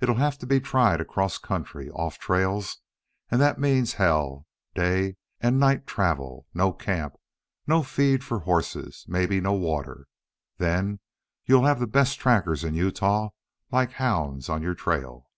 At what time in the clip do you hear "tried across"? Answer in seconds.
0.58-1.38